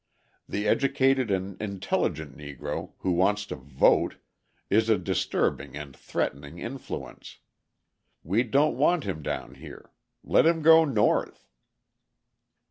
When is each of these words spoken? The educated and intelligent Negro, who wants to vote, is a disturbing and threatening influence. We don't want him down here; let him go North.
The 0.49 0.67
educated 0.67 1.29
and 1.29 1.61
intelligent 1.61 2.35
Negro, 2.35 2.93
who 3.01 3.11
wants 3.11 3.45
to 3.45 3.55
vote, 3.55 4.15
is 4.67 4.89
a 4.89 4.97
disturbing 4.97 5.77
and 5.77 5.95
threatening 5.95 6.57
influence. 6.57 7.37
We 8.23 8.41
don't 8.41 8.77
want 8.77 9.03
him 9.03 9.21
down 9.21 9.53
here; 9.53 9.91
let 10.23 10.47
him 10.47 10.63
go 10.63 10.85
North. 10.85 11.47